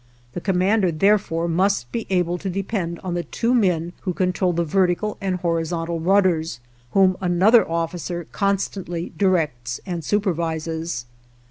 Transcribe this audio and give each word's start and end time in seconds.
The 0.33 0.41
commander 0.41 0.91
therefore 0.91 1.47
must 1.47 1.91
be 1.91 2.07
able 2.09 2.39
to 2.39 2.49
depend 2.49 2.99
on 3.01 3.13
the 3.13 3.21
two 3.21 3.53
men 3.53 3.93
who 4.01 4.13
control 4.15 4.51
the 4.51 4.63
vertical 4.65 5.15
and 5.21 5.35
horizontal 5.35 5.99
rudders, 5.99 6.59
whom 6.93 7.17
another 7.21 7.69
officer 7.69 8.25
constantly 8.31 9.11
directs 9.19 9.79
and 9.85 10.03
supervises. 10.03 11.05